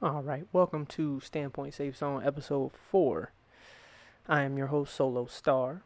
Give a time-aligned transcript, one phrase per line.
[0.00, 3.32] All right, welcome to Standpoint Safe Zone episode 4.
[4.28, 5.82] I am your host, Solo Star.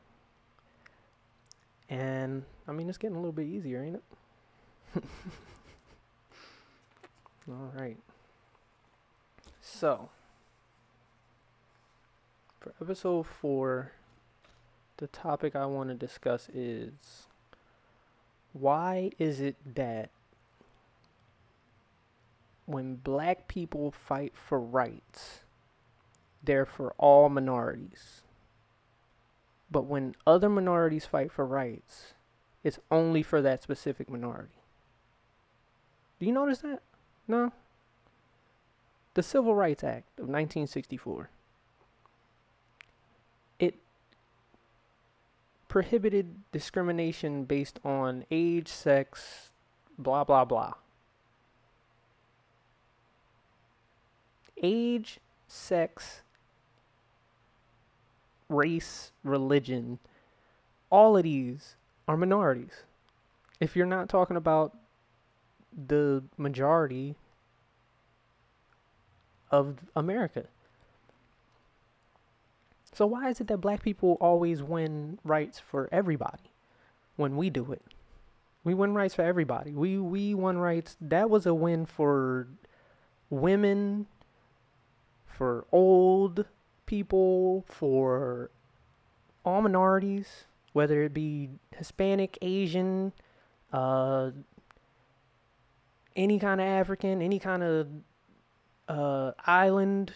[1.88, 4.02] And I mean, it's getting a little bit easier, ain't
[4.94, 5.02] it?
[7.48, 7.96] All right.
[9.62, 10.10] So,
[12.60, 13.92] for episode 4,
[14.98, 17.28] the topic I want to discuss is
[18.52, 20.10] why is it that
[22.72, 25.40] when black people fight for rights,
[26.42, 28.22] they're for all minorities.
[29.70, 32.14] But when other minorities fight for rights,
[32.62, 34.54] it's only for that specific minority.
[36.20, 36.82] Do you notice that?
[37.26, 37.52] No?
[39.14, 41.30] The Civil Rights Act of 1964.
[43.58, 43.76] It
[45.68, 49.50] prohibited discrimination based on age, sex,
[49.98, 50.74] blah, blah, blah.
[54.62, 56.22] Age, sex,
[58.48, 59.98] race, religion,
[60.90, 62.84] all of these are minorities.
[63.60, 64.76] If you're not talking about
[65.86, 67.16] the majority
[69.50, 70.44] of America.
[72.94, 76.52] So why is it that black people always win rights for everybody
[77.16, 77.82] when we do it?
[78.64, 79.72] We win rights for everybody.
[79.72, 80.96] We we won rights.
[81.00, 82.48] That was a win for
[83.28, 84.06] women,
[85.32, 86.46] for old
[86.86, 88.50] people, for
[89.44, 93.12] all minorities, whether it be Hispanic, Asian,
[93.72, 94.30] uh,
[96.14, 97.88] any kind of African, any kind of
[98.88, 100.12] uh, island,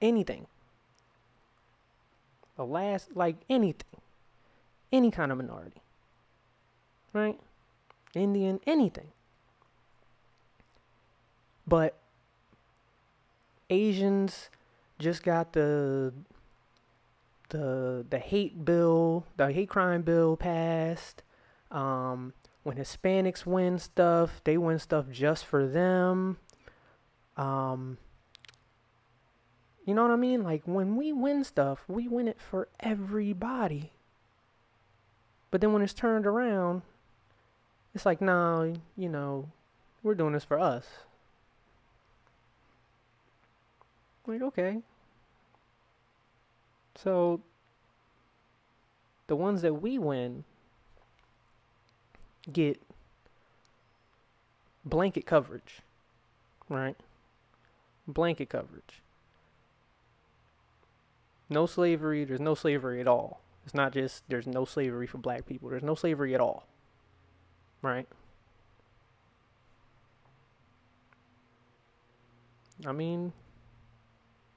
[0.00, 0.46] anything.
[2.56, 4.00] The last, like anything,
[4.92, 5.82] any kind of minority,
[7.12, 7.38] right?
[8.14, 9.08] Indian, anything.
[11.66, 11.98] But
[13.70, 14.50] Asians
[14.98, 16.12] just got the
[17.50, 21.22] the the hate bill, the hate crime bill passed.
[21.70, 22.32] Um,
[22.62, 26.38] when Hispanics win stuff, they win stuff just for them.
[27.36, 27.98] Um,
[29.84, 30.42] you know what I mean?
[30.42, 33.92] Like when we win stuff, we win it for everybody.
[35.50, 36.82] But then when it's turned around,
[37.94, 38.64] it's like, nah,
[38.96, 39.48] you know,
[40.02, 40.86] we're doing this for us.
[44.26, 44.80] Like, okay.
[46.96, 47.40] So,
[49.26, 50.44] the ones that we win
[52.52, 52.80] get
[54.84, 55.80] blanket coverage,
[56.68, 56.96] right?
[58.08, 59.02] Blanket coverage.
[61.48, 63.40] No slavery, there's no slavery at all.
[63.64, 66.66] It's not just there's no slavery for black people, there's no slavery at all,
[67.82, 68.06] right?
[72.84, 73.32] I mean,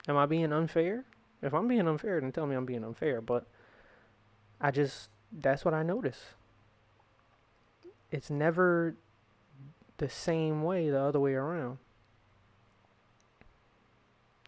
[0.10, 1.06] Am I being unfair?
[1.44, 3.22] If I'm being unfair, then tell me I'm being unfair.
[3.22, 3.46] But
[4.60, 6.34] I just, that's what I notice.
[8.12, 8.96] It's never
[9.98, 11.78] the same way the other way around.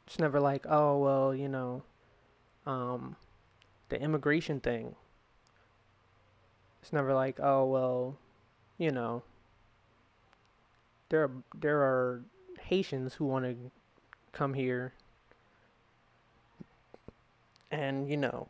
[0.07, 1.83] It's never like, oh, well, you know,
[2.65, 3.15] um,
[3.89, 4.95] the immigration thing.
[6.81, 8.17] It's never like, oh, well,
[8.79, 9.21] you know,
[11.09, 12.23] there are, there are
[12.61, 13.55] Haitians who want to
[14.33, 14.93] come here
[17.71, 18.47] and you know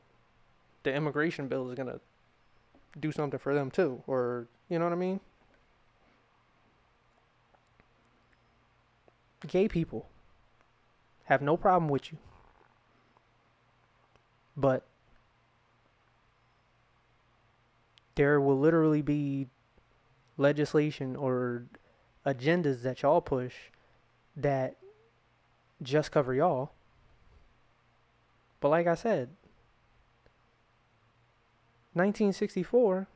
[0.83, 1.99] the immigration bill is gonna
[2.99, 5.19] do something for them too or you know what i mean?
[9.47, 10.07] Gay people
[11.25, 12.17] have no problem with you
[14.57, 14.85] but
[18.15, 19.47] there will literally be
[20.37, 21.65] legislation or
[22.25, 23.53] agendas that y'all push
[24.35, 24.75] that
[25.81, 26.71] just cover y'all
[28.61, 29.29] but like I said,
[31.93, 33.07] 1964,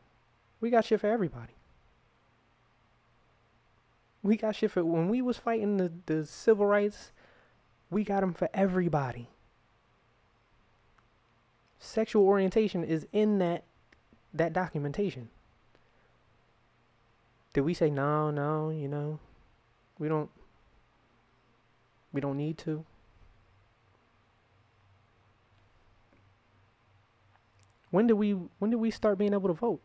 [0.60, 1.54] we got shit for everybody.
[4.22, 7.12] We got shit for when we was fighting the, the civil rights,
[7.90, 9.30] we got them for everybody.
[11.80, 13.64] Sexual orientation is in that
[14.34, 15.30] that documentation.
[17.54, 19.20] Did we say no, no, you know,
[20.00, 20.32] we don't
[22.12, 22.84] we don't need to?
[27.96, 29.80] When did we when did we start being able to vote?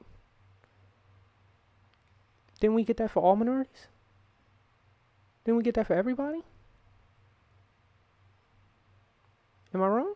[2.59, 3.87] Didn't we get that for all minorities?
[5.45, 6.43] Didn't we get that for everybody?
[9.73, 10.15] Am I wrong?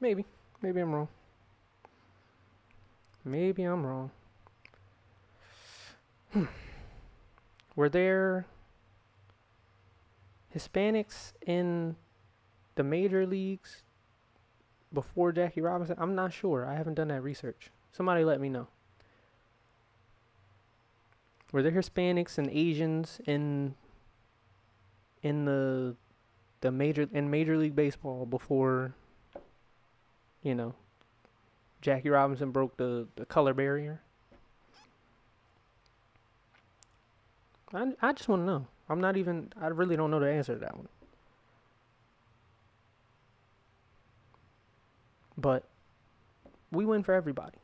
[0.00, 0.26] Maybe.
[0.60, 1.08] Maybe I'm wrong.
[3.24, 4.10] Maybe I'm wrong.
[6.34, 6.44] Hmm.
[7.74, 8.44] were there
[10.54, 11.96] Hispanics in
[12.74, 13.83] the major leagues
[14.94, 15.96] before Jackie Robinson?
[15.98, 16.66] I'm not sure.
[16.66, 17.70] I haven't done that research.
[17.92, 18.68] Somebody let me know.
[21.52, 23.74] Were there Hispanics and Asians in
[25.22, 25.94] in the
[26.60, 28.94] the major in Major League Baseball before
[30.42, 30.74] you know
[31.80, 34.00] Jackie Robinson broke the, the color barrier?
[37.74, 38.66] I, I just want to know.
[38.88, 40.88] I'm not even, I really don't know the answer to that one.
[45.36, 45.64] But
[46.70, 47.58] we win for everybody.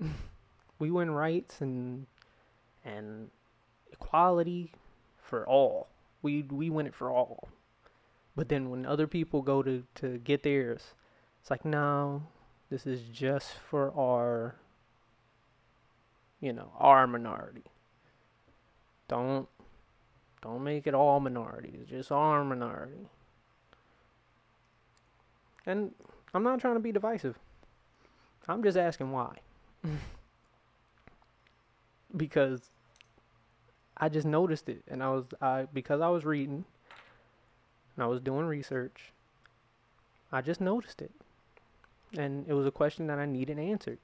[0.78, 2.06] we win rights and
[2.84, 3.30] and
[3.92, 4.72] equality
[5.20, 5.88] for all.
[6.22, 7.48] We we win it for all.
[8.36, 10.94] But then when other people go to to get theirs,
[11.40, 12.22] it's like no,
[12.70, 14.54] this is just for our
[16.40, 17.64] you know, our minority.
[19.08, 19.48] Don't
[20.40, 23.08] don't make it all minorities, just our minority.
[25.66, 25.94] And
[26.34, 27.38] I'm not trying to be divisive.
[28.48, 29.36] I'm just asking why.
[32.16, 32.70] because
[33.96, 36.64] I just noticed it and I was I because I was reading
[37.96, 39.12] and I was doing research.
[40.32, 41.10] I just noticed it.
[42.16, 43.98] And it was a question that I needed answered.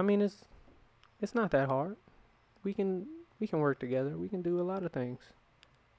[0.00, 0.44] I mean it's
[1.20, 1.96] it's not that hard.
[2.64, 3.06] We can
[3.38, 4.16] we can work together.
[4.16, 5.20] We can do a lot of things.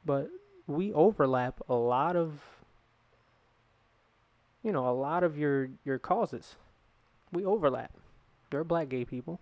[0.05, 0.29] But
[0.69, 2.41] we overlap a lot of
[4.61, 6.55] you know, a lot of your your causes.
[7.31, 7.91] We overlap.
[8.49, 9.39] There are black gay people.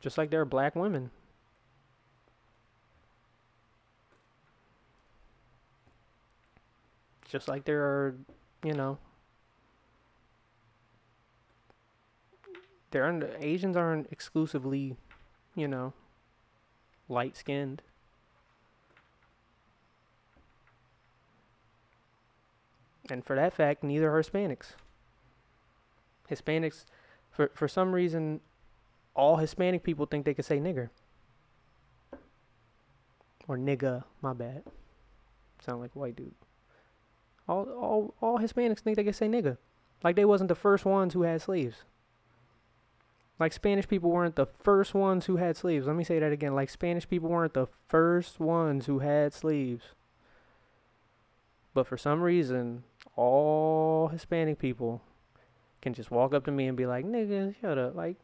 [0.00, 1.10] Just like there are black women.
[7.28, 8.14] Just like there are,
[8.62, 8.98] you know,
[12.92, 14.96] there aren't Asians aren't exclusively,
[15.56, 15.92] you know,
[17.08, 17.82] light skinned.
[23.08, 24.72] And for that fact, neither are Hispanics.
[26.30, 26.84] Hispanics,
[27.30, 28.40] for for some reason,
[29.14, 30.90] all Hispanic people think they can say nigger.
[33.46, 34.64] Or nigga, my bad.
[35.64, 36.34] Sound like white dude.
[37.48, 39.56] All all all Hispanics think they can say nigga.
[40.02, 41.84] Like they wasn't the first ones who had slaves.
[43.38, 45.86] Like Spanish people weren't the first ones who had slaves.
[45.86, 46.54] Let me say that again.
[46.54, 49.84] Like Spanish people weren't the first ones who had slaves.
[51.74, 52.84] But for some reason,
[53.14, 55.02] all Hispanic people
[55.82, 57.94] can just walk up to me and be like, nigga, shut up.
[57.94, 58.16] Like,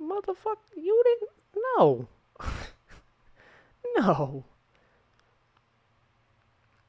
[0.00, 1.30] motherfucker, you didn't?
[1.76, 2.08] No.
[3.98, 4.44] no.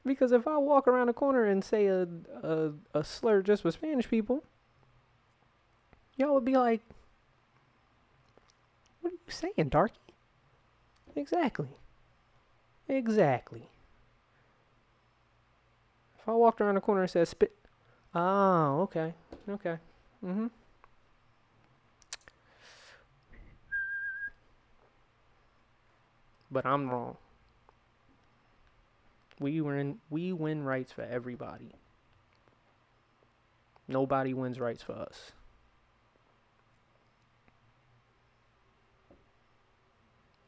[0.06, 2.08] Because if I walk around the corner and say a,
[2.42, 4.42] a, a slur just for Spanish people,
[6.18, 6.82] y'all would be like,
[9.00, 9.94] what are you saying, darky?
[11.16, 11.68] Exactly.
[12.88, 13.68] Exactly.
[16.20, 17.54] If I walked around the corner and said spit,
[18.14, 19.14] oh, okay,
[19.48, 19.78] okay,
[20.24, 20.48] mm-hmm.
[26.50, 27.16] But I'm wrong.
[29.38, 29.98] We win.
[30.10, 31.72] We win rights for everybody.
[33.86, 35.32] Nobody wins rights for us.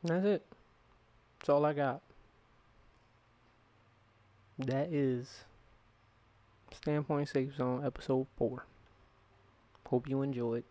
[0.02, 0.46] That's it.
[1.38, 2.00] That's all I got.
[4.58, 5.44] That is
[6.72, 8.64] Standpoint Safe Zone episode 4.
[9.86, 10.64] Hope you enjoyed.